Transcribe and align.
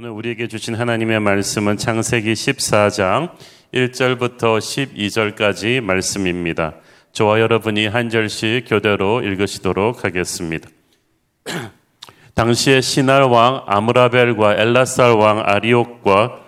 오늘 0.00 0.10
우리에게 0.10 0.46
주신 0.46 0.76
하나님의 0.76 1.18
말씀은 1.18 1.76
창세기 1.76 2.32
14장 2.32 3.32
1절부터 3.74 4.60
12절까지 4.60 5.80
말씀입니다. 5.80 6.76
저와 7.10 7.40
여러분이 7.40 7.88
한 7.88 8.08
절씩 8.08 8.66
교대로 8.68 9.20
읽으시도록 9.22 10.04
하겠습니다. 10.04 10.70
당시에 12.36 12.80
시날 12.80 13.24
왕 13.24 13.64
아므라벨과 13.66 14.54
엘라살 14.54 15.14
왕 15.14 15.42
아리옥과 15.44 16.44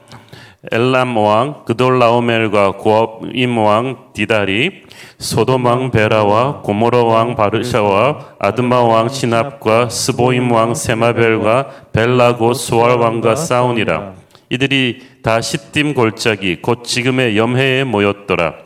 엘람 0.71 1.17
왕 1.17 1.65
그돌라오멜과 1.65 2.73
고압임 2.73 3.57
왕 3.57 3.97
디다리 4.13 4.83
소돔 5.17 5.65
왕 5.65 5.91
베라와 5.91 6.61
고모로 6.61 7.07
왕 7.07 7.35
바르샤와 7.35 8.35
아드마 8.39 8.83
왕 8.83 9.09
시납과 9.09 9.89
스보임 9.89 10.53
왕 10.53 10.75
세마벨과 10.75 11.87
벨라고 11.95 12.53
수알 12.53 12.99
왕과 12.99 13.37
싸우니라. 13.37 14.13
이들이 14.51 15.01
다 15.23 15.41
시딤 15.41 15.95
골짜기 15.95 16.61
곧 16.61 16.85
지금의 16.85 17.39
염해에 17.39 17.85
모였더라. 17.85 18.57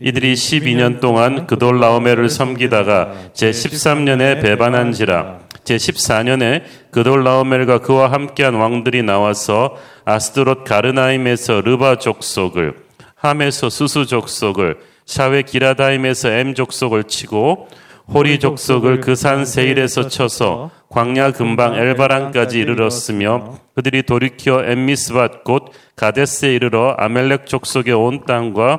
이들이 0.00 0.34
12년 0.34 1.00
동안 1.00 1.46
그돌라오멜을 1.46 2.28
섬기다가 2.28 3.14
제 3.32 3.50
13년에 3.50 4.42
배반한지라 4.42 5.37
제 5.68 5.76
14년에 5.76 6.62
그돌라오멜과 6.92 7.80
그와 7.80 8.10
함께한 8.10 8.54
왕들이 8.54 9.02
나와서 9.02 9.76
아스드롯 10.06 10.64
가르나임에서 10.64 11.60
르바 11.60 11.98
족속을 11.98 12.72
함에서 13.14 13.68
수수 13.68 14.06
족속을 14.06 14.78
샤웨 15.04 15.42
기라다임에서 15.42 16.30
엠 16.30 16.54
족속을 16.54 17.04
치고 17.04 17.68
호리 18.14 18.38
족속을 18.38 19.02
그 19.02 19.14
산 19.14 19.44
세일에서 19.44 20.08
쳐서 20.08 20.70
광야 20.88 21.32
근방 21.32 21.74
엘바란까지 21.74 22.58
이르렀으며 22.60 23.58
그들이 23.74 24.04
돌이켜 24.04 24.64
엠미스밭 24.64 25.44
곧 25.44 25.66
가데스에 25.96 26.54
이르러 26.54 26.94
아멜렉 26.96 27.44
족속의 27.44 27.92
온 27.92 28.24
땅과 28.24 28.78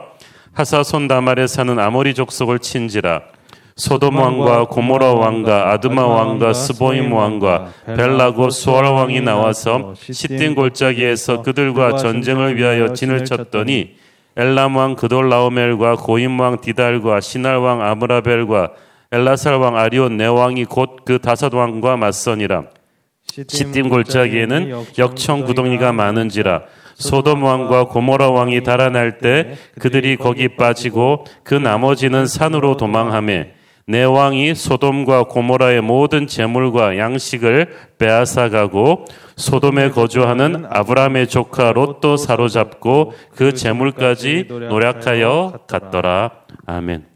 하사손 0.54 1.08
다말에 1.08 1.46
사는 1.46 1.78
아모리 1.78 2.16
족속을 2.16 2.58
친지라 2.58 3.22
소돔 3.80 4.14
왕과 4.18 4.66
고모라 4.66 5.14
왕과 5.14 5.72
아드마 5.72 6.06
왕과 6.06 6.52
스보임 6.54 7.14
왕과 7.14 7.72
벨라고 7.86 8.50
수알 8.50 8.84
왕이 8.84 9.22
나와서 9.22 9.94
시딘 9.96 10.54
골짜기에서 10.56 11.42
그들과 11.44 11.96
전쟁을 11.96 12.58
위하여 12.58 12.92
진을 12.94 13.24
쳤더니 13.24 13.96
엘람 14.36 14.76
왕 14.76 14.96
그돌라오멜과 14.96 15.96
고임 15.96 16.40
왕 16.42 16.60
디달과 16.60 17.22
시날 17.22 17.58
왕 17.58 17.82
아므라벨과 17.82 18.72
엘라살 19.14 19.56
왕 19.56 19.78
아리온 19.78 20.18
네 20.18 20.26
왕이 20.28 20.66
곧 20.66 21.06
그 21.06 21.18
다섯 21.20 21.54
왕과 21.54 21.96
맞서니라. 21.98 22.64
시딤 23.48 23.90
골짜기에는 23.90 24.86
역청 24.98 25.46
구덩이가 25.46 25.94
많은지라 25.94 26.64
소돔 26.96 27.44
왕과 27.44 27.86
고모라 27.86 28.30
왕이 28.32 28.62
달아날 28.64 29.20
때 29.20 29.56
그들이 29.80 30.18
거기 30.18 30.50
빠지고 30.50 31.26
그 31.44 31.54
나머지는 31.56 32.26
산으로 32.28 32.76
도망하며 32.76 33.44
내 33.90 34.04
왕이 34.04 34.54
소돔과 34.54 35.24
고모라의 35.24 35.82
모든 35.82 36.28
재물과 36.28 37.00
양식을 37.00 37.76
빼앗아 37.98 38.50
가고 38.50 39.06
소돔에 39.36 39.90
거주하는 39.90 40.68
아브라함의 40.70 41.28
조카 41.28 41.72
롯도 41.72 42.16
사로잡고 42.16 43.14
그 43.34 43.56
재물까지 43.56 44.46
노력하여 44.48 45.62
갔더라. 45.68 46.30
아멘. 46.68 47.08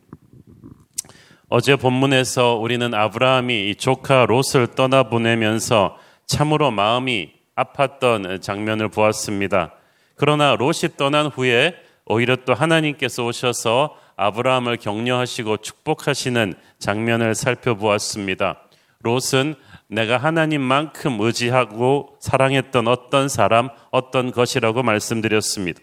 어제 1.47 1.75
본문에서 1.75 2.55
우리는 2.55 2.91
아브라함이 2.91 3.69
이 3.69 3.75
조카 3.75 4.25
롯을 4.25 4.69
떠나보내면서 4.73 5.95
참으로 6.25 6.71
마음이 6.71 7.33
아팠던 7.55 8.41
장면을 8.41 8.89
보았습니다. 8.89 9.75
그러나 10.16 10.55
롯이 10.55 10.97
떠난 10.97 11.27
후에 11.27 11.75
오히려 12.07 12.35
또 12.35 12.55
하나님께서 12.55 13.25
오셔서 13.25 14.01
아브라함을 14.23 14.77
격려하시고 14.77 15.57
축복하시는 15.57 16.53
장면을 16.79 17.35
살펴보았습니다. 17.35 18.61
롯은 19.01 19.56
내가 19.88 20.17
하나님만큼 20.17 21.19
의지하고 21.19 22.16
사랑했던 22.22 22.88
어떤 22.88 23.28
사람, 23.28 23.69
어떤 23.91 24.31
것이라고 24.31 24.81
말씀드렸습니다. 24.81 25.81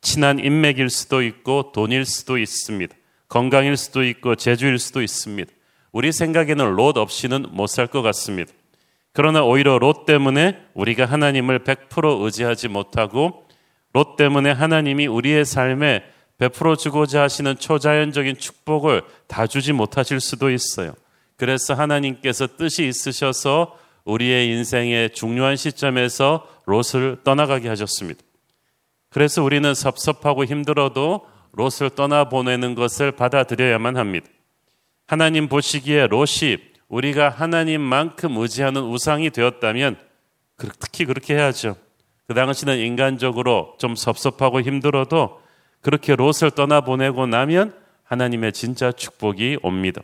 친한 0.00 0.38
인맥일 0.38 0.88
수도 0.88 1.22
있고 1.22 1.72
돈일 1.72 2.06
수도 2.06 2.38
있습니다. 2.38 2.94
건강일 3.28 3.76
수도 3.76 4.04
있고 4.04 4.36
재주일 4.36 4.78
수도 4.78 5.02
있습니다. 5.02 5.52
우리 5.92 6.12
생각에는 6.12 6.76
롯 6.76 6.96
없이는 6.96 7.46
못 7.50 7.66
살 7.68 7.88
것 7.88 8.00
같습니다. 8.02 8.52
그러나 9.12 9.42
오히려 9.42 9.78
롯 9.78 10.06
때문에 10.06 10.58
우리가 10.74 11.04
하나님을 11.04 11.60
100% 11.64 12.24
의지하지 12.24 12.68
못하고 12.68 13.46
롯 13.92 14.16
때문에 14.16 14.50
하나님이 14.50 15.06
우리의 15.06 15.44
삶에 15.44 16.04
베풀어 16.38 16.76
주고자 16.76 17.22
하시는 17.22 17.56
초자연적인 17.56 18.36
축복을 18.36 19.02
다 19.26 19.46
주지 19.46 19.72
못하실 19.72 20.20
수도 20.20 20.50
있어요. 20.50 20.92
그래서 21.36 21.74
하나님께서 21.74 22.46
뜻이 22.56 22.86
있으셔서 22.86 23.78
우리의 24.04 24.48
인생의 24.48 25.10
중요한 25.10 25.56
시점에서 25.56 26.46
롯을 26.66 27.18
떠나가게 27.24 27.68
하셨습니다. 27.68 28.20
그래서 29.10 29.42
우리는 29.42 29.74
섭섭하고 29.74 30.44
힘들어도 30.44 31.26
롯을 31.52 31.90
떠나보내는 31.94 32.74
것을 32.74 33.12
받아들여야만 33.12 33.96
합니다. 33.96 34.26
하나님 35.06 35.48
보시기에 35.48 36.06
롯이 36.08 36.58
우리가 36.88 37.30
하나님만큼 37.30 38.36
의지하는 38.36 38.82
우상이 38.82 39.30
되었다면 39.30 39.96
특히 40.80 41.04
그렇게 41.04 41.34
해야죠. 41.34 41.76
그 42.26 42.34
당시는 42.34 42.78
인간적으로 42.78 43.74
좀 43.78 43.94
섭섭하고 43.94 44.60
힘들어도 44.60 45.40
그렇게 45.86 46.16
롯을 46.16 46.50
떠나보내고 46.56 47.28
나면 47.28 47.72
하나님의 48.02 48.52
진짜 48.54 48.90
축복이 48.90 49.58
옵니다. 49.62 50.02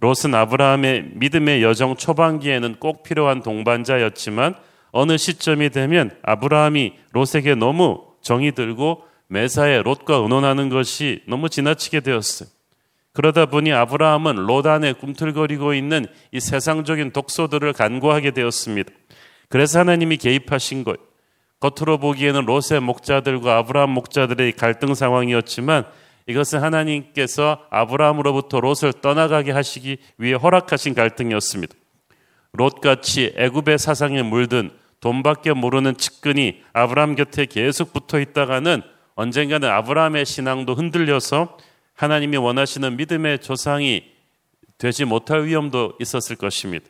롯은 0.00 0.34
아브라함의 0.34 1.12
믿음의 1.14 1.62
여정 1.62 1.96
초반기에는 1.96 2.74
꼭 2.74 3.04
필요한 3.04 3.42
동반자였지만 3.42 4.54
어느 4.90 5.16
시점이 5.16 5.70
되면 5.70 6.10
아브라함이 6.20 6.92
롯에게 7.12 7.54
너무 7.54 8.04
정이 8.20 8.52
들고 8.52 9.02
매사에 9.28 9.80
롯과 9.80 10.16
의논하는 10.16 10.68
것이 10.68 11.22
너무 11.26 11.48
지나치게 11.48 12.00
되었어요. 12.00 12.50
그러다 13.14 13.46
보니 13.46 13.72
아브라함은 13.72 14.36
롯 14.44 14.66
안에 14.66 14.92
꿈틀거리고 14.92 15.72
있는 15.72 16.04
이 16.32 16.38
세상적인 16.38 17.12
독소들을 17.12 17.72
간구하게 17.72 18.32
되었습니다. 18.32 18.92
그래서 19.48 19.78
하나님이 19.78 20.18
개입하신 20.18 20.84
거예요. 20.84 20.98
겉으로 21.60 21.98
보기에는 21.98 22.46
롯의 22.46 22.80
목자들과 22.80 23.58
아브라함 23.58 23.90
목자들의 23.90 24.52
갈등 24.52 24.94
상황이었지만 24.94 25.84
이것은 26.26 26.60
하나님께서 26.62 27.66
아브라함으로부터 27.70 28.60
롯을 28.60 28.92
떠나가게 29.00 29.50
하시기 29.50 29.96
위해 30.18 30.34
허락하신 30.34 30.94
갈등이었습니다. 30.94 31.74
롯같이 32.52 33.32
애굽의 33.36 33.78
사상에 33.78 34.22
물든 34.22 34.70
돈밖에 35.00 35.52
모르는 35.52 35.96
측근이 35.96 36.62
아브라함 36.72 37.14
곁에 37.14 37.46
계속 37.46 37.92
붙어 37.92 38.20
있다가는 38.20 38.82
언젠가는 39.14 39.68
아브라함의 39.68 40.26
신앙도 40.26 40.74
흔들려서 40.74 41.56
하나님이 41.94 42.36
원하시는 42.36 42.96
믿음의 42.96 43.40
조상이 43.40 44.04
되지 44.76 45.04
못할 45.04 45.44
위험도 45.44 45.94
있었을 46.00 46.36
것입니다. 46.36 46.86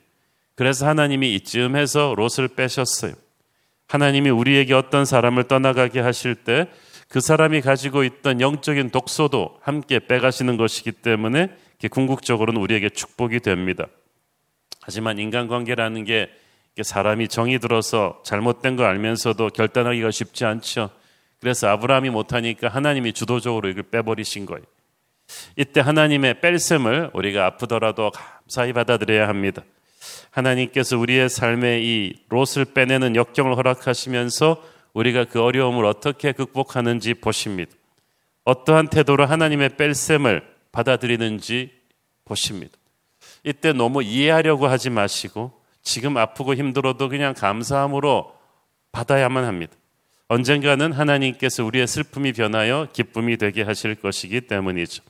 그래서 0.54 0.86
하나님이 0.86 1.34
이쯤해서 1.36 2.14
롯을 2.16 2.48
빼셨어요. 2.48 3.14
하나님이 3.88 4.30
우리에게 4.30 4.74
어떤 4.74 5.04
사람을 5.04 5.44
떠나가게 5.44 6.00
하실 6.00 6.34
때 6.34 6.68
그 7.08 7.20
사람이 7.20 7.62
가지고 7.62 8.04
있던 8.04 8.42
영적인 8.42 8.90
독소도 8.90 9.58
함께 9.62 9.98
빼가시는 9.98 10.58
것이기 10.58 10.92
때문에 10.92 11.48
궁극적으로는 11.90 12.60
우리에게 12.60 12.90
축복이 12.90 13.40
됩니다. 13.40 13.86
하지만 14.82 15.18
인간관계라는 15.18 16.04
게 16.04 16.30
사람이 16.80 17.28
정이 17.28 17.58
들어서 17.58 18.22
잘못된 18.24 18.76
걸 18.76 18.86
알면서도 18.86 19.48
결단하기가 19.48 20.10
쉽지 20.10 20.44
않죠. 20.44 20.90
그래서 21.40 21.68
아브라함이 21.68 22.10
못하니까 22.10 22.68
하나님이 22.68 23.12
주도적으로 23.14 23.68
이걸 23.68 23.84
빼버리신 23.84 24.44
거예요. 24.44 24.64
이때 25.56 25.80
하나님의 25.80 26.40
뺄셈을 26.40 27.10
우리가 27.14 27.46
아프더라도 27.46 28.10
감사히 28.10 28.72
받아들여야 28.72 29.28
합니다. 29.28 29.62
하나님께서 30.30 30.98
우리의 30.98 31.28
삶에 31.28 31.80
이 31.82 32.14
롯을 32.28 32.66
빼내는 32.74 33.16
역경을 33.16 33.56
허락하시면서 33.56 34.62
우리가 34.92 35.24
그 35.24 35.42
어려움을 35.42 35.84
어떻게 35.84 36.32
극복하는지 36.32 37.14
보십니다. 37.14 37.72
어떠한 38.44 38.88
태도로 38.88 39.26
하나님의 39.26 39.76
뺄셈을 39.76 40.42
받아들이는지 40.72 41.70
보십니다. 42.24 42.76
이때 43.44 43.72
너무 43.72 44.02
이해하려고 44.02 44.66
하지 44.66 44.90
마시고 44.90 45.52
지금 45.82 46.16
아프고 46.16 46.54
힘들어도 46.54 47.08
그냥 47.08 47.34
감사함으로 47.34 48.34
받아야만 48.92 49.44
합니다. 49.44 49.74
언젠가는 50.28 50.92
하나님께서 50.92 51.64
우리의 51.64 51.86
슬픔이 51.86 52.32
변하여 52.32 52.88
기쁨이 52.92 53.38
되게 53.38 53.62
하실 53.62 53.94
것이기 53.94 54.42
때문이죠. 54.42 55.02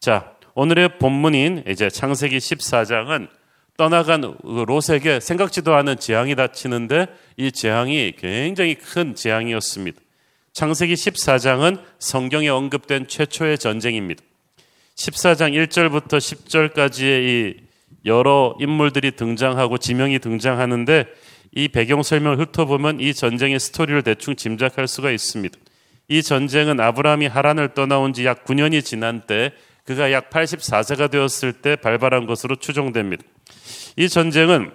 자, 0.00 0.34
오늘의 0.54 0.98
본문인 0.98 1.64
이제 1.68 1.90
창세기 1.90 2.38
14장은 2.38 3.28
떠나간 3.76 4.36
롯에게 4.42 5.18
생각지도 5.20 5.74
않은 5.74 5.98
재앙이 5.98 6.36
닥치는데 6.36 7.08
이 7.36 7.50
재앙이 7.50 8.14
굉장히 8.18 8.76
큰 8.76 9.14
재앙이었습니다. 9.16 10.00
창세기 10.52 10.94
14장은 10.94 11.80
성경에 11.98 12.48
언급된 12.48 13.08
최초의 13.08 13.58
전쟁입니다. 13.58 14.22
14장 14.94 15.52
1절부터 15.66 16.18
10절까지의 16.18 17.22
이 17.24 17.56
여러 18.04 18.54
인물들이 18.60 19.10
등장하고 19.10 19.78
지명이 19.78 20.20
등장하는데 20.20 21.06
이 21.56 21.68
배경 21.68 22.04
설명을 22.04 22.38
훑어보면 22.38 23.00
이 23.00 23.12
전쟁의 23.12 23.58
스토리를 23.58 24.02
대충 24.02 24.36
짐작할 24.36 24.86
수가 24.86 25.10
있습니다. 25.10 25.58
이 26.06 26.22
전쟁은 26.22 26.78
아브라함이 26.78 27.26
하란을 27.26 27.74
떠나온 27.74 28.12
지 28.12 28.24
약 28.24 28.44
9년이 28.44 28.84
지난 28.84 29.22
때 29.26 29.52
그가 29.84 30.12
약 30.12 30.30
84세가 30.30 31.10
되었을 31.10 31.54
때 31.54 31.74
발발한 31.74 32.26
것으로 32.26 32.56
추정됩니다. 32.56 33.24
이 33.96 34.08
전쟁은 34.08 34.72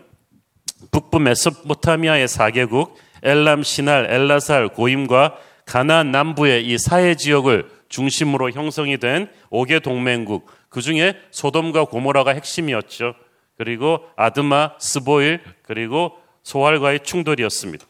북부 0.91 1.19
메소포타미아의 1.19 2.27
4개국 2.27 2.93
엘람, 3.21 3.63
시날, 3.63 4.09
엘라살, 4.09 4.69
고임과 4.69 5.35
가나안 5.65 6.11
남부의 6.11 6.65
이 6.65 6.77
사해 6.77 7.15
지역을 7.15 7.69
중심으로 7.89 8.51
형성이 8.51 8.97
된 8.97 9.29
5개 9.51 9.83
동맹국 9.83 10.49
그 10.69 10.81
중에 10.81 11.19
소돔과 11.31 11.85
고모라가 11.85 12.31
핵심이었죠. 12.31 13.13
그리고 13.57 13.99
아드마, 14.15 14.71
스보일 14.79 15.41
그리고 15.63 16.17
소알과의 16.43 17.01
충돌이었습니다. 17.01 17.85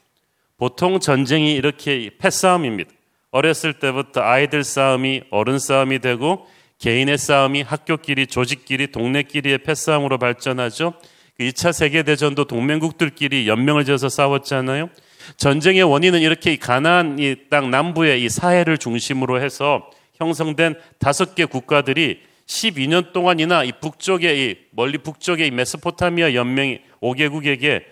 보통 0.57 0.99
전쟁이 0.99 1.53
이렇게 1.53 2.09
패싸움입니다. 2.17 2.89
어렸을 3.29 3.73
때부터 3.73 4.21
아이들 4.21 4.63
싸움이 4.63 5.21
어른 5.29 5.59
싸움이 5.59 5.99
되고 5.99 6.47
개인의 6.79 7.17
싸움이 7.19 7.61
학교끼리, 7.61 8.25
조직끼리, 8.25 8.91
동네끼리의 8.91 9.59
패싸움으로 9.59 10.17
발전하죠. 10.17 10.93
2차 11.39 11.67
그 11.67 11.73
세계대전도 11.73 12.45
동맹국들끼리 12.45 13.47
연명을 13.47 13.85
지어서 13.85 14.09
싸웠잖아요. 14.09 14.89
전쟁의 15.37 15.83
원인은 15.83 16.21
이렇게 16.21 16.57
가나안 16.57 17.19
이 17.19 17.35
땅 17.49 17.71
남부의 17.71 18.23
이 18.23 18.29
사해를 18.29 18.77
중심으로 18.77 19.41
해서 19.41 19.89
형성된 20.15 20.75
다섯 20.99 21.35
개 21.35 21.45
국가들이 21.45 22.21
12년 22.47 23.13
동안이나 23.13 23.63
이 23.63 23.71
북쪽의 23.71 24.39
이 24.39 24.55
멀리 24.71 24.97
북쪽의 24.97 25.47
이 25.47 25.51
메소포타미아 25.51 26.33
연맹이 26.33 26.79
5개국에게 27.01 27.83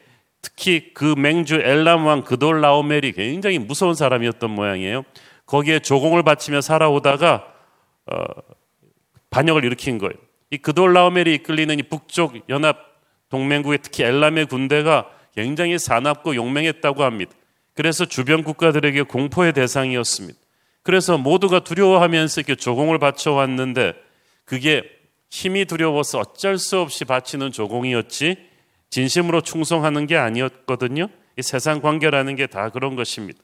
특히 0.41 0.91
그 0.93 1.15
맹주 1.17 1.55
엘람 1.55 2.05
왕 2.05 2.23
그돌 2.23 2.61
라오멜이 2.61 3.11
굉장히 3.13 3.59
무서운 3.59 3.93
사람이었던 3.93 4.49
모양이에요. 4.49 5.03
거기에 5.45 5.79
조공을 5.79 6.23
바치며 6.23 6.61
살아오다가 6.61 7.45
어, 8.11 8.23
반역을 9.29 9.63
일으킨 9.63 9.97
거예요. 9.97 10.13
이 10.49 10.57
그돌 10.57 10.93
라오멜이 10.93 11.35
이끌리는 11.35 11.77
이 11.77 11.83
북쪽 11.83 12.49
연합 12.49 12.96
동맹국의 13.29 13.79
특히 13.81 14.03
엘람의 14.03 14.45
군대가 14.47 15.09
굉장히 15.35 15.77
사납고 15.77 16.35
용맹했다고 16.35 17.03
합니다. 17.03 17.31
그래서 17.73 18.05
주변 18.05 18.43
국가들에게 18.43 19.03
공포의 19.03 19.53
대상이었습니다. 19.53 20.39
그래서 20.83 21.17
모두가 21.17 21.59
두려워하면서 21.59 22.41
이렇게 22.41 22.55
조공을 22.55 22.97
바쳐왔는데 22.97 23.93
그게 24.45 24.83
힘이 25.29 25.65
두려워서 25.65 26.19
어쩔 26.19 26.57
수 26.57 26.79
없이 26.79 27.05
바치는 27.05 27.51
조공이었지 27.51 28.37
진심으로 28.89 29.41
충성하는 29.41 30.07
게 30.07 30.15
아니었거든요. 30.17 31.09
이 31.37 31.41
세상 31.41 31.81
관계라는 31.81 32.35
게 32.35 32.47
다 32.47 32.69
그런 32.69 32.95
것입니다. 32.95 33.39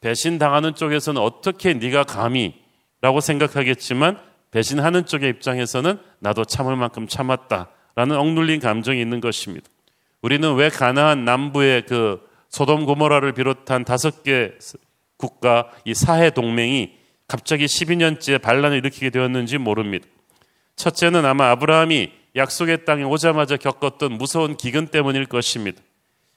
배신당하는 0.00 0.74
쪽에서는 0.74 1.20
어떻게 1.20 1.72
네가 1.74 2.04
감히 2.04 2.54
라고 3.00 3.20
생각하겠지만 3.20 4.18
배신하는 4.50 5.06
쪽의 5.06 5.30
입장에서는 5.30 5.98
나도 6.20 6.44
참을 6.44 6.76
만큼 6.76 7.08
참았다 7.08 7.70
라는 7.94 8.16
억눌린 8.16 8.60
감정이 8.60 9.00
있는 9.00 9.20
것입니다. 9.20 9.66
우리는 10.22 10.54
왜 10.54 10.68
가나안 10.68 11.24
남부의 11.24 11.86
그 11.86 12.20
소돔 12.48 12.86
고모라를 12.86 13.32
비롯한 13.32 13.84
다섯 13.84 14.22
개 14.22 14.52
국가 15.16 15.70
이 15.84 15.94
사해 15.94 16.30
동맹이 16.30 16.92
갑자기 17.28 17.66
12년째 17.66 18.40
반란을 18.40 18.78
일으키게 18.78 19.10
되었는지 19.10 19.58
모릅니다. 19.58 20.06
첫째는 20.76 21.24
아마 21.24 21.50
아브라함이 21.50 22.10
약속의 22.36 22.84
땅에 22.84 23.04
오자마자 23.04 23.56
겪었던 23.56 24.12
무서운 24.12 24.56
기근 24.56 24.88
때문일 24.88 25.26
것입니다. 25.26 25.80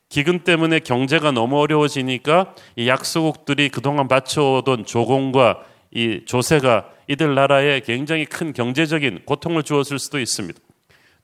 기근 0.09 0.39
때문에 0.39 0.79
경제가 0.79 1.31
너무 1.31 1.59
어려워지니까 1.59 2.55
이 2.75 2.87
약소국들이 2.87 3.69
그동안 3.69 4.07
바쳐오던 4.07 4.85
조공과 4.85 5.63
이 5.91 6.21
조세가 6.25 6.89
이들 7.07 7.35
나라에 7.35 7.81
굉장히 7.81 8.25
큰 8.25 8.53
경제적인 8.53 9.21
고통을 9.25 9.63
주었을 9.63 9.99
수도 9.99 10.19
있습니다. 10.19 10.59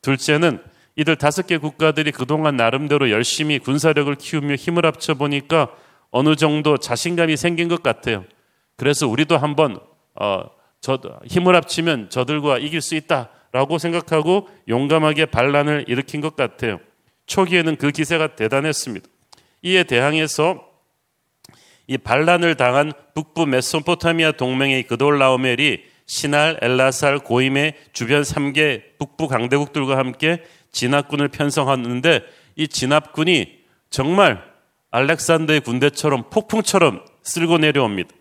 둘째는 0.03 0.61
이들 0.95 1.15
다섯 1.15 1.47
개 1.47 1.57
국가들이 1.57 2.11
그동안 2.11 2.55
나름대로 2.55 3.09
열심히 3.09 3.57
군사력을 3.57 4.13
키우며 4.13 4.55
힘을 4.55 4.85
합쳐 4.85 5.15
보니까 5.15 5.71
어느 6.11 6.35
정도 6.35 6.77
자신감이 6.77 7.35
생긴 7.35 7.67
것 7.67 7.81
같아요. 7.81 8.23
그래서 8.75 9.07
우리도 9.07 9.37
한번 9.37 9.79
어, 10.13 10.43
저, 10.79 10.99
힘을 11.25 11.55
합치면 11.55 12.11
저들과 12.11 12.59
이길 12.59 12.81
수 12.81 12.93
있다라고 12.93 13.79
생각하고 13.79 14.47
용감하게 14.67 15.27
반란을 15.27 15.85
일으킨 15.87 16.21
것 16.21 16.35
같아요. 16.35 16.79
초기에는 17.25 17.77
그 17.77 17.89
기세가 17.89 18.35
대단했습니다. 18.35 19.07
이에 19.63 19.83
대항해서 19.83 20.69
이 21.87 21.97
반란을 21.97 22.55
당한 22.55 22.91
북부 23.15 23.45
메소포타미아 23.47 24.33
동맹의 24.33 24.83
그돌라오멜이 24.83 25.92
시날, 26.13 26.59
엘라살, 26.61 27.17
고임의 27.17 27.73
주변 27.91 28.21
3개 28.21 28.83
북부 28.99 29.27
강대국들과 29.27 29.97
함께 29.97 30.43
진압군을 30.71 31.29
편성하는데 31.29 32.21
이 32.55 32.67
진압군이 32.67 33.57
정말 33.89 34.43
알렉산더의 34.91 35.61
군대처럼 35.61 36.29
폭풍처럼 36.29 37.03
쓸고 37.23 37.57
내려옵니다. 37.57 38.11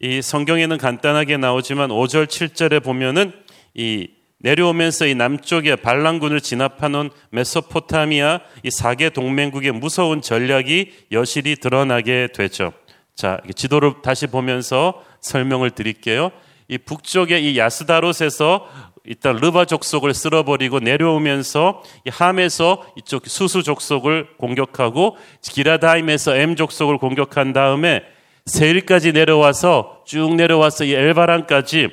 이 0.00 0.20
성경에는 0.20 0.76
간단하게 0.76 1.38
나오지만 1.38 1.88
5절, 1.88 2.26
7절에 2.26 2.84
보면은 2.84 3.32
이 3.72 4.10
내려오면서 4.40 5.06
이 5.06 5.14
남쪽에 5.14 5.76
반란군을 5.76 6.42
진압하는 6.42 7.08
메소포타미아 7.30 8.40
이 8.62 8.70
사개 8.70 9.08
동맹국의 9.08 9.72
무서운 9.72 10.20
전략이 10.20 11.06
여실히 11.12 11.56
드러나게 11.56 12.28
되죠. 12.34 12.74
자, 13.14 13.40
지도를 13.54 14.02
다시 14.02 14.26
보면서 14.26 15.02
설명을 15.22 15.70
드릴게요. 15.70 16.30
이 16.72 16.78
북쪽의 16.78 17.44
이 17.44 17.58
야스다롯에서 17.58 18.66
일단 19.04 19.36
르바 19.36 19.66
족속을 19.66 20.14
쓸어버리고 20.14 20.80
내려오면서 20.80 21.82
이 22.06 22.10
함에서 22.10 22.82
이쪽 22.96 23.26
수수 23.26 23.62
족속을 23.62 24.38
공격하고 24.38 25.18
기라다임에서 25.42 26.34
엠 26.36 26.56
족속을 26.56 26.96
공격한 26.96 27.52
다음에 27.52 28.02
세일까지 28.46 29.12
내려와서 29.12 30.02
쭉 30.06 30.34
내려와서 30.34 30.84
이 30.84 30.94
엘바란까지 30.94 31.90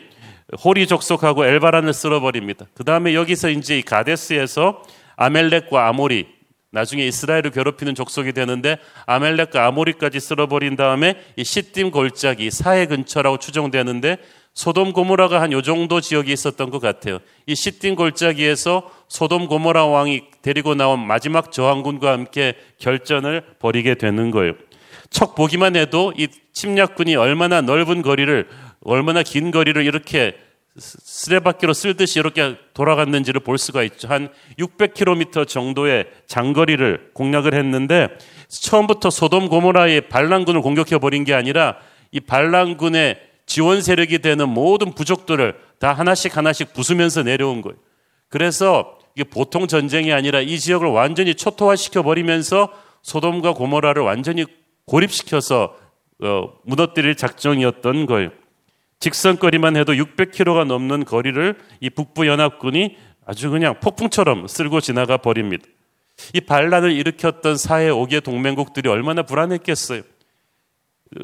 호리 0.64 0.88
족속하고 0.88 1.46
엘바란을 1.46 1.92
쓸어버립니다. 1.92 2.68
그 2.74 2.86
다음에 2.86 3.14
여기서 3.14 3.50
이제 3.50 3.80
이 3.80 3.82
가데스에서 3.82 4.82
아멜렉과 5.18 5.90
아모리 5.90 6.39
나중에 6.72 7.06
이스라엘을 7.06 7.52
괴롭히는 7.52 7.96
족속이 7.96 8.34
되는데 8.34 8.78
아멜렉과 9.08 9.66
아모리까지 9.66 10.20
쓸어버린 10.20 10.76
다음에 10.76 11.16
이 11.36 11.44
시딤 11.44 11.92
골짜기 11.92 12.52
사해 12.52 12.86
근처라고 12.86 13.40
추정되는데 13.40 14.18
소돔 14.54 14.94
고모라가 14.94 15.42
한 15.42 15.52
요 15.52 15.62
정도 15.62 16.02
지역이 16.02 16.32
있었던 16.34 16.70
것 16.70 16.80
같아요. 16.80 17.20
이 17.46 17.56
시딘 17.56 17.96
골짜기에서 17.96 18.90
소돔 19.08 19.48
고모라 19.48 19.86
왕이 19.86 20.24
데리고 20.42 20.76
나온 20.76 21.00
마지막 21.06 21.52
저항군과 21.52 22.12
함께 22.12 22.56
결전을 22.78 23.44
벌이게 23.60 23.96
되는 23.96 24.32
거예요. 24.32 24.54
척 25.10 25.36
보기만 25.36 25.76
해도 25.76 26.14
이 26.18 26.28
침략군이 26.54 27.16
얼마나 27.16 27.62
넓은 27.62 28.02
거리를 28.02 28.48
얼마나 28.82 29.24
긴 29.24 29.52
거리를 29.52 29.84
이렇게 29.86 30.36
쓰레바퀴로 30.78 31.74
쓸듯이 31.74 32.20
이렇게 32.20 32.58
돌아갔는지를 32.74 33.42
볼 33.42 33.58
수가 33.58 33.84
있죠. 33.84 34.08
한 34.08 34.30
600km 34.58 35.48
정도의 35.48 36.08
장거리를 36.28 37.12
공략을 37.14 37.54
했는데 37.54 38.10
처음부터 38.48 39.10
소돔 39.10 39.50
고모라의 39.50 40.10
반란군을 40.10 40.62
공격해 40.62 41.00
버린 41.00 41.24
게 41.24 41.34
아니라 41.34 41.78
이 42.12 42.20
반란군의 42.20 43.20
지원 43.46 43.82
세력이 43.82 44.20
되는 44.20 44.48
모든 44.48 44.94
부족들을 44.94 45.56
다 45.80 45.94
하나씩 45.94 46.38
하나씩 46.38 46.74
부수면서 46.74 47.24
내려온 47.24 47.62
거예요. 47.62 47.78
그래서 48.30 48.98
이게 49.16 49.24
보통 49.24 49.68
전쟁이 49.68 50.14
아니라 50.14 50.40
이 50.40 50.60
지역을 50.60 50.88
완전히 50.88 51.34
초토화시켜 51.34 52.04
버리면서 52.04 52.72
소돔과 53.02 53.54
고모라를 53.54 54.04
완전히 54.04 54.46
고립시켜서 54.86 55.76
어, 56.22 56.50
무너뜨릴 56.64 57.16
작정이었던 57.16 58.06
거예요. 58.06 58.30
직선거리만 59.00 59.78
해도 59.78 59.94
600km가 59.94 60.66
넘는 60.66 61.06
거리를 61.06 61.58
이 61.80 61.90
북부 61.90 62.28
연합군이 62.28 62.98
아주 63.26 63.50
그냥 63.50 63.80
폭풍처럼 63.80 64.48
쓸고 64.48 64.82
지나가 64.82 65.18
버립니다. 65.18 65.66
이 66.34 66.42
반란을 66.42 66.92
일으켰던 66.92 67.58
사해 67.58 67.90
5개 67.90 68.24
동맹국들이 68.24 68.90
얼마나 68.90 69.24
불안했겠어요. 69.24 70.02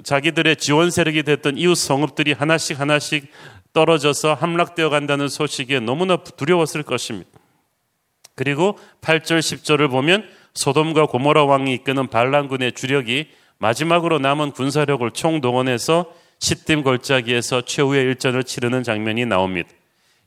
자기들의 0.04 0.56
지원 0.56 0.90
세력이 0.90 1.24
됐던 1.24 1.58
이웃 1.58 1.76
성읍들이 1.76 2.32
하나씩 2.34 2.80
하나씩 2.80 3.28
떨어져서 3.74 4.34
함락되어 4.34 4.90
간다는 4.90 5.28
소식에 5.28 5.80
너무나 5.80 6.16
두려웠을 6.16 6.84
것입니다. 6.84 7.30
그리고 8.36 8.78
8절 9.02 9.40
10절을 9.40 9.90
보면 9.90 10.28
소돔과 10.54 11.08
고모라 11.08 11.44
왕이 11.46 11.74
이끄는 11.74 12.08
반란군의 12.08 12.72
주력이 12.72 13.28
마지막으로 13.58 14.20
남은 14.20 14.52
군사력을 14.52 15.10
총동원해서 15.12 16.12
시딤 16.40 16.84
골짜기에서 16.84 17.62
최후의 17.62 18.04
일전을 18.04 18.44
치르는 18.44 18.84
장면이 18.84 19.26
나옵니다. 19.26 19.70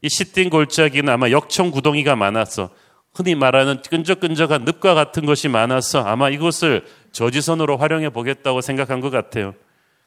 이 0.02 0.08
시딤 0.08 0.50
골짜기는 0.50 1.12
아마 1.12 1.30
역청 1.30 1.70
구덩이가 1.70 2.16
많아서 2.16 2.70
흔히 3.14 3.34
말하는 3.34 3.82
끈적끈적한 3.82 4.64
늪과 4.64 4.94
같은 4.94 5.26
것이 5.26 5.48
많아서 5.48 6.04
아마 6.04 6.28
이곳을 6.28 6.84
저지선으로 7.12 7.76
활용해 7.76 8.10
보겠다고 8.10 8.60
생각한 8.60 9.00
것 9.00 9.10
같아요. 9.10 9.54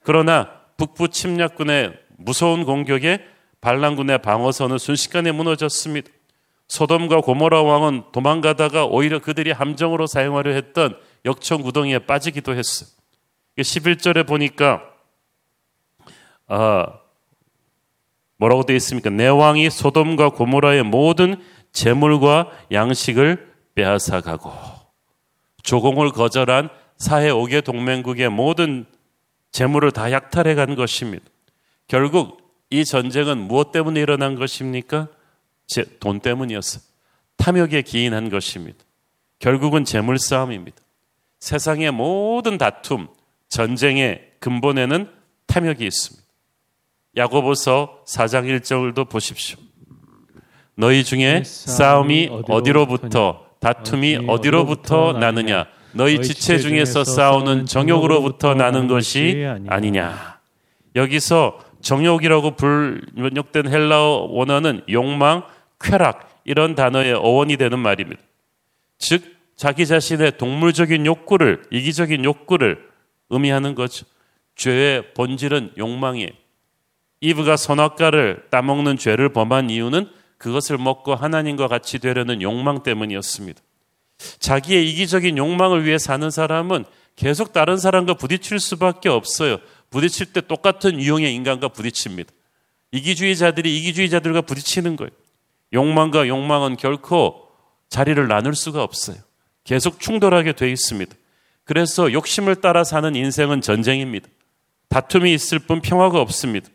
그러나 0.03 0.49
북부 0.77 1.09
침략군의 1.09 1.93
무서운 2.17 2.63
공격에 2.63 3.19
반란군의 3.59 4.21
방어선은 4.21 4.77
순식간에 4.77 5.31
무너졌습니다. 5.31 6.09
소돔과 6.67 7.21
고모라 7.21 7.63
왕은 7.63 8.03
도망가다가 8.13 8.85
오히려 8.85 9.19
그들이 9.19 9.51
함정으로 9.51 10.07
사용하려 10.07 10.51
했던 10.53 10.97
역청 11.25 11.61
구덩이에 11.61 11.99
빠지기도 11.99 12.55
했어요. 12.55 12.89
11절에 13.59 14.25
보니까 14.25 14.81
아, 16.53 16.99
뭐라고 18.35 18.63
되어 18.63 18.75
있습니까? 18.75 19.09
내 19.09 19.27
왕이 19.27 19.69
소돔과 19.69 20.31
고모라의 20.31 20.83
모든 20.83 21.41
재물과 21.71 22.51
양식을 22.73 23.53
빼앗아 23.73 24.19
가고 24.19 24.51
조공을 25.63 26.11
거절한 26.11 26.69
사해 26.97 27.29
5개 27.29 27.63
동맹국의 27.63 28.29
모든 28.29 28.85
재물을 29.53 29.91
다 29.91 30.11
약탈해 30.11 30.53
간 30.53 30.75
것입니다. 30.75 31.23
결국 31.87 32.41
이 32.69 32.83
전쟁은 32.83 33.37
무엇 33.37 33.71
때문에 33.71 34.01
일어난 34.01 34.35
것입니까? 34.35 35.07
돈 36.01 36.19
때문이었어요. 36.19 36.83
탐욕에 37.37 37.81
기인한 37.83 38.29
것입니다. 38.29 38.77
결국은 39.39 39.85
재물 39.85 40.19
싸움입니다. 40.19 40.77
세상의 41.39 41.91
모든 41.91 42.57
다툼, 42.57 43.07
전쟁의 43.47 44.33
근본에는 44.41 45.09
탐욕이 45.47 45.85
있습니다. 45.85 46.20
야고보서 47.15 48.03
4장 48.07 48.45
1절도 48.61 49.09
보십시오. 49.09 49.57
너희 50.75 51.03
중에 51.03 51.43
싸움이 51.43 52.29
어디로부터 52.47 53.45
다툼이 53.59 54.25
어디로부터 54.27 55.13
나느냐 55.13 55.67
너희 55.93 56.21
지체 56.21 56.57
중에서 56.57 57.03
싸우는 57.03 57.65
정욕으로부터 57.65 58.53
나는 58.55 58.87
것이 58.87 59.45
아니냐. 59.67 60.39
여기서 60.95 61.59
정욕이라고 61.81 62.55
불번역된 62.55 63.67
헬라어 63.67 64.27
원어는 64.29 64.83
욕망, 64.89 65.43
쾌락 65.79 66.41
이런 66.45 66.75
단어의 66.75 67.13
어원이 67.13 67.57
되는 67.57 67.79
말입니다. 67.79 68.21
즉 68.97 69.23
자기 69.55 69.85
자신의 69.85 70.37
동물적인 70.37 71.05
욕구를 71.05 71.63
이기적인 71.71 72.23
욕구를 72.23 72.87
의미하는 73.29 73.75
거죠. 73.75 74.05
죄의 74.55 75.13
본질은 75.13 75.73
욕망이에요. 75.77 76.29
이브가 77.21 77.55
선악과를 77.55 78.47
따먹는 78.49 78.97
죄를 78.97 79.29
범한 79.29 79.69
이유는 79.69 80.09
그것을 80.37 80.77
먹고 80.77 81.15
하나님과 81.15 81.67
같이 81.67 81.99
되려는 81.99 82.41
욕망 82.41 82.81
때문이었습니다. 82.83 83.61
자기의 84.39 84.89
이기적인 84.89 85.37
욕망을 85.37 85.85
위해 85.85 85.97
사는 85.97 86.29
사람은 86.29 86.85
계속 87.15 87.53
다른 87.53 87.77
사람과 87.77 88.15
부딪힐 88.15 88.59
수밖에 88.59 89.09
없어요. 89.09 89.57
부딪힐 89.91 90.33
때 90.33 90.41
똑같은 90.41 90.99
유형의 90.99 91.33
인간과 91.35 91.67
부딪힙니다. 91.67 92.31
이기주의자들이 92.91 93.77
이기주의자들과 93.77 94.41
부딪히는 94.41 94.95
거예요. 94.95 95.11
욕망과 95.73 96.27
욕망은 96.27 96.77
결코 96.77 97.47
자리를 97.89 98.27
나눌 98.27 98.55
수가 98.55 98.83
없어요. 98.83 99.17
계속 99.63 99.99
충돌하게 99.99 100.53
돼 100.53 100.71
있습니다. 100.71 101.15
그래서 101.65 102.11
욕심을 102.11 102.55
따라 102.55 102.83
사는 102.83 103.15
인생은 103.15 103.61
전쟁입니다. 103.61 104.27
다툼이 104.89 105.33
있을 105.33 105.59
뿐 105.59 105.81
평화가 105.81 106.19
없습니다. 106.19 106.69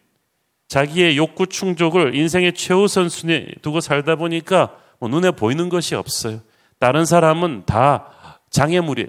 자기의 0.69 1.17
욕구 1.17 1.47
충족을 1.47 2.15
인생의 2.15 2.55
최우선 2.55 3.09
순위에 3.09 3.47
두고 3.63 3.81
살다 3.81 4.17
보니까 4.17 4.77
뭐 4.99 5.09
눈에 5.09 5.31
보이는 5.31 5.69
것이 5.69 5.95
없어요. 5.95 6.41
다른 6.79 7.05
사람은 7.05 7.65
다 7.67 8.39
장애물이에요. 8.51 9.09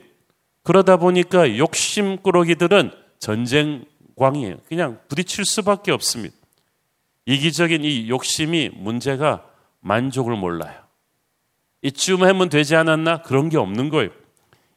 그러다 0.64 0.98
보니까 0.98 1.58
욕심꾸러기들은 1.58 2.92
전쟁광이에요. 3.20 4.58
그냥 4.68 5.00
부딪힐 5.08 5.46
수밖에 5.46 5.92
없습니다. 5.92 6.36
이기적인 7.26 7.84
이 7.84 8.10
욕심이 8.10 8.70
문제가 8.74 9.44
만족을 9.82 10.36
몰라요. 10.36 10.76
이쯤 11.82 12.24
하면 12.24 12.50
되지 12.50 12.76
않았나? 12.76 13.22
그런 13.22 13.50
게 13.50 13.58
없는 13.58 13.90
거예요. 13.90 14.10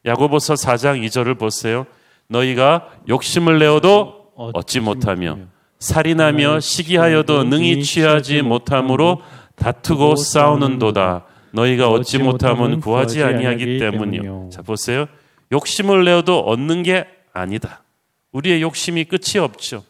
야고보서 0.05 0.55
4장 0.55 1.05
2절을 1.05 1.37
보세요. 1.37 1.85
너희가 2.27 2.89
욕심을 3.09 3.59
내어도 3.59 4.31
얻지 4.35 4.79
못하며 4.79 5.37
살인하며 5.81 6.59
시기하여도 6.59 7.43
능히 7.45 7.83
취하지 7.83 8.43
못함으로 8.43 9.21
다투고 9.55 10.15
싸우는도다. 10.15 11.25
너희가 11.53 11.89
얻지 11.89 12.19
못하면 12.19 12.79
구하지 12.79 13.23
아니하기 13.23 13.79
때문이요. 13.79 14.49
자 14.53 14.61
보세요. 14.61 15.07
욕심을 15.51 16.05
내어도 16.05 16.39
얻는 16.39 16.83
게 16.83 17.07
아니다. 17.33 17.83
우리의 18.31 18.61
욕심이 18.61 19.03
끝이 19.03 19.39
없죠. 19.39 19.83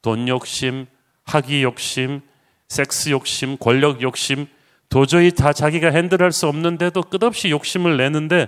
돈 0.00 0.28
욕심, 0.28 0.86
학위 1.24 1.64
욕심, 1.64 2.22
섹스 2.68 3.10
욕심, 3.10 3.58
권력 3.58 4.02
욕심, 4.02 4.46
도저히 4.88 5.32
다 5.32 5.52
자기가 5.52 5.90
핸들할 5.90 6.30
수 6.30 6.46
없는데도 6.46 7.02
끝없이 7.02 7.50
욕심을 7.50 7.96
내는데 7.96 8.46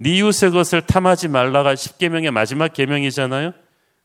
네 0.00 0.10
이웃의 0.10 0.50
것을 0.50 0.82
탐하지 0.82 1.28
말라가 1.28 1.74
10계명의 1.74 2.32
마지막 2.32 2.72
계명이잖아요. 2.72 3.52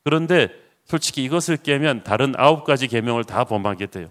그런데 0.04 0.63
솔직히 0.86 1.24
이것을 1.24 1.58
깨면 1.58 2.04
다른 2.04 2.34
아홉 2.38 2.66
가지 2.66 2.88
계명을 2.88 3.24
다 3.24 3.44
범하게 3.44 3.88
돼요. 3.88 4.10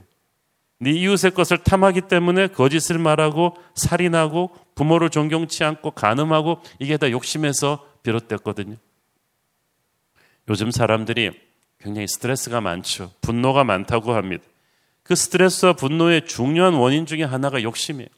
네 0.79 0.91
이웃의 0.91 1.33
것을 1.33 1.59
탐하기 1.59 2.03
때문에 2.03 2.49
거짓을 2.49 2.99
말하고 2.99 3.57
살인하고 3.75 4.51
부모를 4.75 5.11
존경치 5.11 5.63
않고 5.63 5.93
간음하고 5.93 6.61
이게 6.81 6.97
다 6.97 7.11
욕심에서 7.11 7.87
비롯됐거든요. 8.03 8.77
요즘 10.49 10.71
사람들이 10.73 11.31
굉장히 11.79 12.09
스트레스가 12.09 12.61
많죠. 12.61 13.13
분노가 13.21 13.63
많다고 13.63 14.15
합니다. 14.15 14.45
그 15.03 15.15
스트레스와 15.15 15.75
분노의 15.75 16.27
중요한 16.27 16.75
원인 16.75 17.07
중에 17.07 17.23
하나가 17.23 17.63
욕심이에요. 17.63 18.09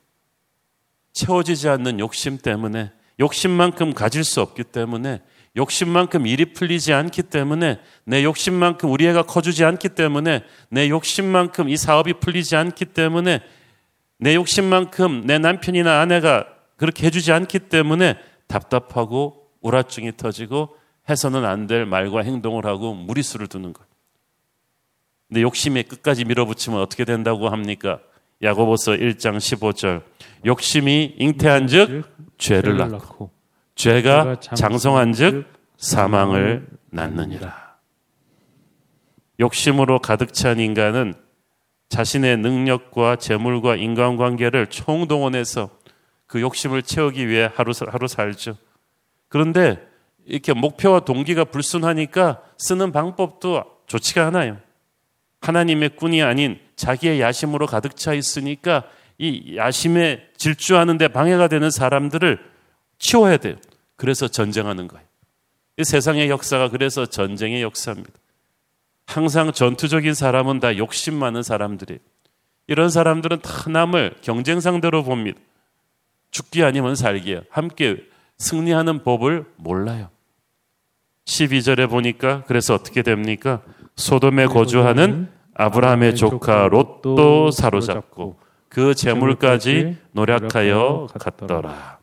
채워지지 1.13 1.69
않는 1.69 2.01
욕심 2.01 2.39
때문에 2.39 2.93
욕심만큼 3.21 3.95
가질 3.95 4.25
수 4.25 4.41
없기 4.41 4.65
때문에 4.65 5.23
욕심만큼 5.57 6.27
일이 6.27 6.47
풀리지 6.53 6.93
않기 6.93 7.23
때문에 7.25 7.79
내 8.05 8.25
욕심만큼 8.25 8.91
우리 8.91 9.07
애가 9.07 9.23
커주지 9.23 9.65
않기 9.65 9.91
때문에 9.91 10.43
내 10.69 10.89
욕심만큼 10.89 11.69
이 11.69 11.77
사업이 11.77 12.15
풀리지 12.15 12.57
않기 12.57 12.87
때문에 12.87 13.41
내 14.19 14.35
욕심만큼 14.35 15.27
내 15.27 15.39
남편이나 15.39 16.01
아내가 16.01 16.47
그렇게 16.77 17.07
해주지 17.07 17.31
않기 17.33 17.61
때문에 17.61 18.17
답답하고 18.49 19.49
우라증이 19.61 20.17
터지고 20.17 20.77
해서는 21.09 21.45
안 21.45 21.67
될 21.67 21.87
말과 21.87 22.23
행동을 22.23 22.67
하고 22.67 22.95
무리수를 22.95 23.47
두는 23.47 23.73
거예요. 23.73 23.87
근데 25.29 25.43
욕심에 25.43 25.83
끝까지 25.83 26.25
밀어붙이면 26.25 26.81
어떻게 26.81 27.05
된다고 27.05 27.49
합니까? 27.49 28.01
야고보서 28.43 28.93
1장 28.93 29.37
15절. 29.37 30.03
욕심이 30.45 31.15
잉태한 31.19 31.67
즉 31.67 32.05
죄를 32.39 32.77
낳고 32.77 33.31
죄가 33.75 34.41
장성한 34.41 35.13
즉 35.13 35.47
사망을 35.77 36.67
낳느니라. 36.91 37.77
욕심으로 39.41 39.99
가득 39.99 40.33
찬 40.33 40.61
인간은 40.61 41.15
자신의 41.89 42.39
능력과 42.39 43.17
재물과 43.17 43.77
인간관계를 43.77 44.69
총동원해서 44.69 45.71
그 46.27 46.41
욕심을 46.41 46.83
채우기 46.83 47.29
위해 47.29 47.51
하루, 47.55 47.73
하루 47.89 48.09
살죠. 48.09 48.57
그런데 49.29 49.87
이렇게 50.25 50.53
목표와 50.53 51.01
동기가 51.01 51.45
불순하니까 51.45 52.43
쓰는 52.57 52.93
방법도 52.93 53.65
좋지가 53.87 54.27
않아요. 54.29 54.59
하나님의 55.41 55.91
꾼이 55.91 56.23
아닌 56.23 56.59
자기의 56.77 57.21
야심으로 57.21 57.67
가득 57.67 57.97
차 57.97 58.15
있으니까 58.15 58.85
이 59.19 59.57
야심에 59.57 60.29
질주하는데 60.37 61.09
방해가 61.09 61.49
되는 61.49 61.71
사람들을 61.71 62.54
치워야 63.05 63.37
돼요. 63.37 63.57
그래서 63.97 64.29
전쟁하는 64.29 64.89
거예요. 64.89 65.05
이 65.77 65.85
세상의 65.85 66.31
역사가 66.31 66.71
그래서 66.71 67.05
전쟁의 67.05 67.61
역사입니다. 67.61 68.11
항상 69.07 69.53
전투적인 69.53 70.15
사람은 70.15 70.61
다 70.61 70.79
욕심 70.79 71.15
많은 71.15 71.43
사람들이에요. 71.43 72.01
이런 72.67 72.89
사람들은 72.89 73.41
다 73.43 73.69
남을 73.71 74.17
경쟁 74.23 74.59
상대로 74.61 75.05
봅니다. 75.05 75.39
죽기 76.31 76.65
아니면 76.65 76.97
살기야. 76.97 77.43
함께 77.51 77.99
승리하는 78.39 79.05
법을 79.05 79.45
몰라요. 79.57 80.09
12절에 81.27 81.91
보니까 81.91 82.45
그래서 82.47 82.73
어떻게 82.73 83.03
됩니까? 83.03 83.61
소돔에 83.97 84.47
거주하는 84.47 85.29
아브라함의 85.53 86.17
조카 86.17 86.69
롯도 86.69 87.51
사로잡고 87.51 88.39
그 88.71 88.95
재물까지 88.95 89.99
노력하여 90.13 91.09
갔더라. 91.21 91.94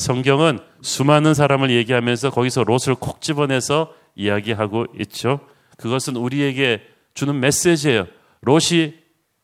성경은 0.00 0.60
수많은 0.80 1.34
사람을 1.34 1.70
얘기하면서 1.72 2.30
거기서 2.30 2.64
롯을 2.64 2.94
콕 2.98 3.20
집어내서 3.20 3.92
이야기하고 4.14 4.86
있죠. 5.00 5.40
그것은 5.76 6.16
우리에게 6.16 6.80
주는 7.12 7.38
메시지예요. 7.38 8.06
롯이 8.40 8.94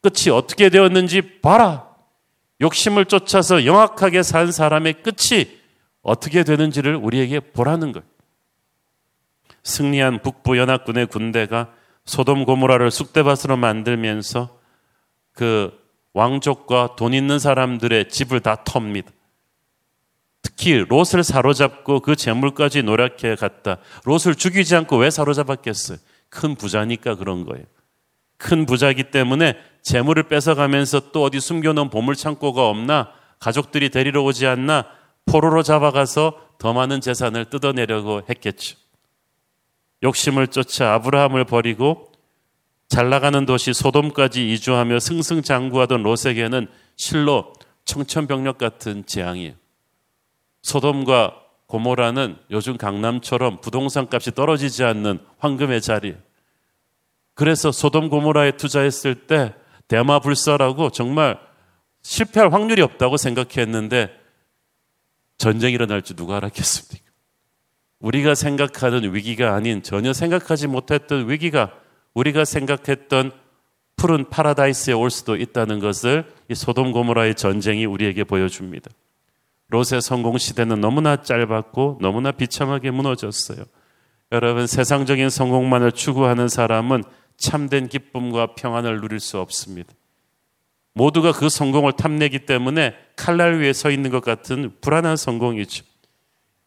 끝이 0.01 0.31
어떻게 0.33 0.71
되었는지 0.71 1.41
봐라. 1.43 1.91
욕심을 2.63 3.05
쫓아서 3.05 3.67
영악하게 3.67 4.23
산 4.23 4.51
사람의 4.51 5.03
끝이 5.03 5.47
어떻게 6.01 6.43
되는지를 6.43 6.97
우리에게 6.97 7.41
보라는 7.41 7.93
거예요. 7.93 8.07
승리한 9.63 10.23
북부 10.23 10.57
연합군의 10.57 11.09
군대가 11.09 11.71
소돔 12.07 12.47
고모라를 12.47 12.91
쑥대밭으로 12.91 13.59
만들면서 13.59 14.59
그 15.33 15.79
왕족과 16.15 16.97
돈 16.97 17.13
있는 17.13 17.39
사람들의 17.39 18.09
집을 18.09 18.41
다 18.41 18.65
텁니다. 18.65 19.11
특히 20.47 20.75
롯을 20.89 21.25
사로잡고 21.25 21.99
그 21.99 22.15
재물까지 22.15 22.85
노랗게 22.85 23.35
갔다. 23.35 23.79
롯을 24.05 24.37
죽이지 24.37 24.77
않고 24.77 24.97
왜 24.97 25.11
사로잡았겠어요? 25.11 25.99
큰 26.29 26.55
부자니까 26.55 27.17
그런 27.17 27.45
거예요. 27.45 27.65
큰 28.37 28.65
부자기 28.65 29.11
때문에 29.11 29.57
재물을 29.83 30.23
뺏어가면서 30.23 31.11
또 31.11 31.25
어디 31.25 31.41
숨겨놓은 31.41 31.91
보물 31.91 32.15
창고가 32.15 32.69
없나 32.69 33.11
가족들이 33.41 33.91
데리러 33.91 34.23
오지 34.23 34.47
않나 34.47 34.87
포로로 35.25 35.65
잡아가서 35.65 36.41
더 36.59 36.73
많은 36.73 37.01
재산을 37.01 37.47
뜯어내려고 37.47 38.23
했겠죠. 38.31 38.77
욕심을 40.05 40.47
쫓아 40.49 40.95
아브라함을 40.95 41.45
버리고 41.45 42.13
잘 42.89 43.11
나가는 43.11 43.45
도시 43.47 43.73
소돔까지 43.73 44.53
이주하며 44.53 45.01
승승장구하던 45.01 46.05
롯에게는 46.05 46.69
실로 46.95 47.53
청천벽력 47.85 48.59
같은 48.59 49.05
재앙이에요. 49.07 49.55
소돔과 50.67 51.37
고모라는 51.67 52.37
요즘 52.51 52.77
강남처럼 52.77 53.61
부동산 53.61 54.09
값이 54.13 54.33
떨어지지 54.33 54.83
않는 54.83 55.21
황금의 55.39 55.81
자리. 55.81 56.17
그래서 57.35 57.71
소돔 57.71 58.09
고모라에 58.09 58.57
투자했을 58.57 59.27
때 59.29 59.55
대마 59.87 60.19
불사라고 60.19 60.91
정말 60.91 61.39
실패할 62.03 62.53
확률이 62.53 62.83
없다고 62.83 63.17
생각했는데 63.17 64.11
전쟁이 65.39 65.75
일어날 65.75 66.03
줄 66.03 66.17
누가 66.17 66.39
알았겠습니까? 66.39 67.07
우리가 68.01 68.35
생각하는 68.35 69.15
위기가 69.15 69.55
아닌 69.55 69.85
전혀 69.85 70.13
생각하지 70.13 70.67
못했던 70.67 71.31
위기가 71.31 71.73
우리가 72.13 72.45
생각했던 72.45 73.31
푸른 73.95 74.29
파라다이스에 74.29 74.95
올 74.95 75.11
수도 75.11 75.37
있다는 75.37 75.79
것을 75.79 76.25
이 76.49 76.57
소돔 76.57 76.91
고모라의 76.91 77.37
전쟁이 77.37 77.87
우리에게 77.87 78.25
보여줍니다. 78.25 78.91
롯의 79.69 80.01
성공 80.01 80.39
시대는 80.39 80.81
너무나 80.81 81.23
짧았고 81.23 81.99
너무나 82.01 82.33
비참하게 82.33 82.91
무너졌어요. 82.91 83.65
여러분 84.33 84.67
세상적인 84.67 85.31
성공만을 85.31 85.93
추구하는 85.93 86.49
사람은 86.49 87.05
참된 87.37 87.89
기쁨과 87.89 88.55
평안을 88.55 89.01
누릴 89.01 89.21
수 89.21 89.39
없습니다. 89.39 89.93
모두가 90.95 91.33
그 91.33 91.49
성공을 91.49 91.93
탐내기 91.93 92.41
때문에 92.47 92.95
칼날 93.17 93.59
위에 93.59 93.73
서 93.73 93.91
있는 93.91 94.11
것 94.11 94.23
같은 94.23 94.73
불안한 94.81 95.17
성공이죠. 95.17 95.85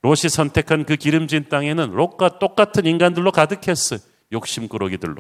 롯이 0.01 0.29
선택한 0.29 0.85
그 0.85 0.95
기름진 0.95 1.49
땅에는 1.49 1.91
롯과 1.91 2.39
똑같은 2.39 2.85
인간들로 2.85 3.31
가득했어요. 3.31 3.99
욕심꾸러기들로. 4.31 5.15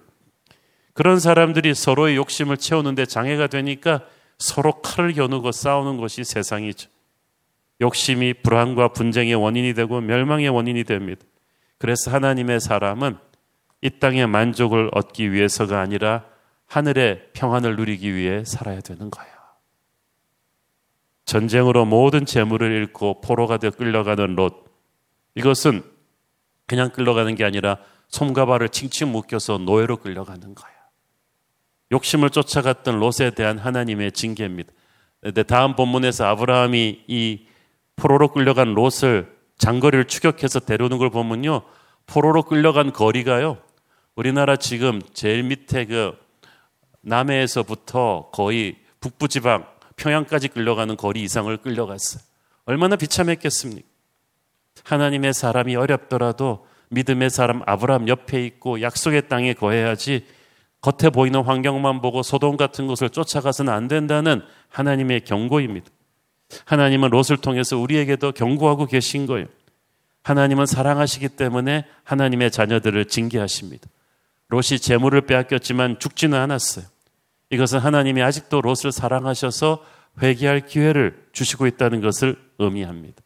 그런 0.93 1.19
사람들이 1.19 1.73
서로의 1.73 2.15
욕심을 2.17 2.57
채우는데 2.57 3.05
장애가 3.05 3.47
되니까 3.47 4.01
서로 4.37 4.81
칼을 4.81 5.13
겨누고 5.13 5.51
싸우는 5.51 5.97
것이 5.97 6.23
세상이죠. 6.23 6.89
욕심이 7.81 8.33
불안과 8.33 8.89
분쟁의 8.89 9.35
원인이 9.35 9.73
되고 9.73 10.01
멸망의 10.01 10.49
원인이 10.49 10.83
됩니다. 10.83 11.25
그래서 11.77 12.11
하나님의 12.11 12.59
사람은 12.59 13.17
이 13.81 13.89
땅의 13.89 14.27
만족을 14.27 14.89
얻기 14.93 15.31
위해서가 15.31 15.79
아니라 15.79 16.25
하늘의 16.67 17.29
평안을 17.33 17.77
누리기 17.77 18.13
위해 18.13 18.43
살아야 18.43 18.81
되는 18.81 19.09
거예요. 19.09 19.33
전쟁으로 21.25 21.85
모든 21.85 22.25
재물을 22.25 22.71
잃고 22.71 23.21
포로가 23.21 23.57
되어 23.57 23.71
끌려가는 23.71 24.35
롯. 24.35 24.65
이것은 25.35 25.83
그냥 26.65 26.89
끌려가는 26.89 27.33
게 27.35 27.45
아니라 27.45 27.77
손과 28.09 28.45
발을 28.45 28.69
칭칭 28.69 29.11
묶여서 29.11 29.59
노예로 29.59 29.97
끌려가는 29.97 30.53
거예요. 30.53 30.79
욕심을 31.91 32.29
쫓아갔던 32.29 32.99
롯에 32.99 33.31
대한 33.35 33.57
하나님의 33.57 34.11
징계입니다. 34.11 34.71
근데 35.21 35.43
다음 35.43 35.75
본문에서 35.75 36.25
아브라함이 36.25 37.05
이 37.07 37.45
포로로 37.99 38.29
끌려간 38.29 38.73
롯을 38.75 39.29
장거리를 39.57 40.05
추격해서 40.05 40.61
데려오는 40.61 40.97
걸 40.97 41.09
보면요. 41.09 41.63
포로로 42.07 42.43
끌려간 42.43 42.93
거리가요. 42.93 43.57
우리나라 44.15 44.55
지금 44.55 45.01
제일 45.13 45.43
밑에 45.43 45.85
그 45.85 46.17
남해에서부터 47.01 48.29
거의 48.31 48.77
북부지방 49.01 49.65
평양까지 49.97 50.47
끌려가는 50.47 50.95
거리 50.95 51.23
이상을 51.23 51.55
끌려갔어요. 51.57 52.23
얼마나 52.65 52.95
비참했겠습니까? 52.95 53.87
하나님의 54.83 55.33
사람이 55.33 55.75
어렵더라도 55.75 56.65
믿음의 56.91 57.29
사람 57.29 57.61
아브라함 57.65 58.07
옆에 58.07 58.45
있고 58.45 58.81
약속의 58.81 59.27
땅에 59.27 59.53
거해야지 59.53 60.25
겉에 60.81 61.09
보이는 61.09 61.41
환경만 61.43 62.01
보고 62.01 62.23
소돔 62.23 62.55
같은 62.55 62.87
곳을 62.87 63.09
쫓아가서는 63.09 63.73
안 63.73 63.89
된다는 63.89 64.41
하나님의 64.69 65.25
경고입니다. 65.25 65.89
하나님은 66.65 67.09
롯을 67.09 67.37
통해서 67.41 67.77
우리에게도 67.77 68.31
경고하고 68.31 68.85
계신 68.85 69.25
거예요. 69.25 69.47
하나님은 70.23 70.65
사랑하시기 70.65 71.29
때문에 71.29 71.85
하나님의 72.03 72.51
자녀들을 72.51 73.05
징계하십니다. 73.05 73.87
롯이 74.49 74.79
재물을 74.79 75.21
빼앗겼지만 75.21 75.99
죽지는 75.99 76.37
않았어요. 76.37 76.85
이것은 77.51 77.79
하나님이 77.79 78.21
아직도 78.21 78.61
롯을 78.61 78.91
사랑하셔서 78.91 79.83
회개할 80.21 80.65
기회를 80.65 81.27
주시고 81.31 81.67
있다는 81.67 82.01
것을 82.01 82.35
의미합니다. 82.57 83.21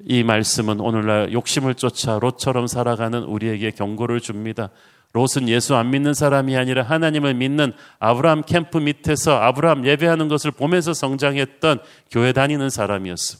이 0.00 0.24
말씀은 0.24 0.80
오늘날 0.80 1.32
욕심을 1.32 1.74
쫓아 1.76 2.18
롯처럼 2.18 2.66
살아가는 2.66 3.22
우리에게 3.22 3.70
경고를 3.70 4.20
줍니다. 4.20 4.70
롯은 5.12 5.48
예수 5.48 5.74
안 5.76 5.90
믿는 5.90 6.14
사람이 6.14 6.56
아니라 6.56 6.82
하나님을 6.82 7.34
믿는 7.34 7.72
아브라함 7.98 8.42
캠프 8.42 8.78
밑에서 8.78 9.36
아브라함 9.36 9.86
예배하는 9.86 10.28
것을 10.28 10.50
보면서 10.50 10.94
성장했던 10.94 11.80
교회 12.10 12.32
다니는 12.32 12.70
사람이었어. 12.70 13.38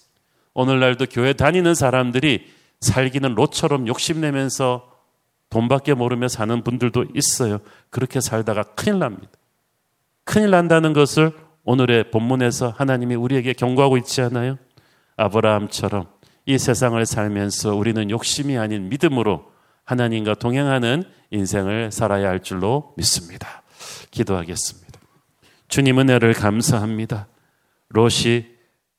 오늘날도 0.54 1.06
교회 1.10 1.32
다니는 1.32 1.74
사람들이 1.74 2.46
살기는 2.80 3.34
롯처럼 3.34 3.86
욕심내면서 3.88 4.90
돈밖에 5.48 5.94
모르며 5.94 6.28
사는 6.28 6.62
분들도 6.62 7.06
있어요. 7.14 7.58
그렇게 7.90 8.20
살다가 8.20 8.62
큰일 8.62 8.98
납니다. 8.98 9.30
큰일 10.24 10.50
난다는 10.50 10.92
것을 10.92 11.32
오늘의 11.64 12.10
본문에서 12.10 12.74
하나님이 12.76 13.14
우리에게 13.14 13.52
경고하고 13.52 13.96
있지 13.98 14.20
않아요? 14.22 14.58
아브라함처럼 15.16 16.06
이 16.46 16.58
세상을 16.58 17.04
살면서 17.06 17.74
우리는 17.76 18.10
욕심이 18.10 18.58
아닌 18.58 18.88
믿음으로 18.88 19.44
하나님과 19.84 20.34
동행하는 20.34 21.04
인생을 21.32 21.90
살아야 21.90 22.28
할 22.28 22.40
줄로 22.40 22.94
믿습니다. 22.96 23.62
기도하겠습니다. 24.10 25.00
주님 25.68 25.98
은혜를 25.98 26.34
감사합니다. 26.34 27.26
롯이 27.88 28.46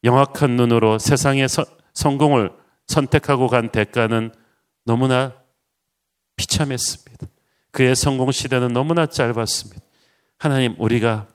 영악한 0.03 0.57
눈으로 0.57 0.99
세상의 0.99 1.47
서, 1.47 1.63
성공을 1.93 2.51
선택하고 2.87 3.47
간 3.47 3.69
대가는 3.69 4.31
너무나 4.83 5.33
비참했습니다. 6.35 7.27
그의 7.71 7.95
성공 7.95 8.31
시대는 8.31 8.73
너무나 8.73 9.05
짧았습니다. 9.05 9.81
하나님, 10.37 10.75
우리가 10.77 11.27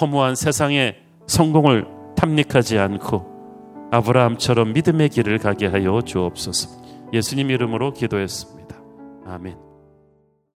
허무한 0.00 0.34
세상의 0.34 1.02
성공을 1.26 1.86
탐닉하지 2.16 2.78
않고 2.78 3.88
아브라함처럼 3.92 4.72
믿음의 4.72 5.08
길을 5.10 5.38
가게 5.38 5.66
하여 5.66 6.00
주옵소서. 6.02 6.82
예수님 7.12 7.50
이름으로 7.50 7.92
기도했습니다. 7.92 8.76
아멘. 9.26 9.67